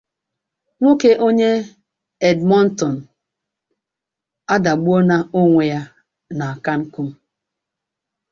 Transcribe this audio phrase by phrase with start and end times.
[0.79, 1.51] Nwoke onye
[2.29, 2.95] Edmonton
[4.55, 5.81] adagbuona onwe ya
[6.37, 7.09] na Cancun